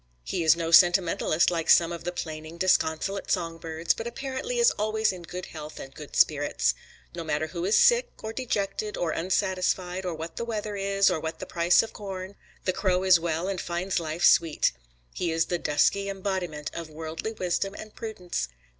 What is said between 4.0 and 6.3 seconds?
apparently is always in good health and good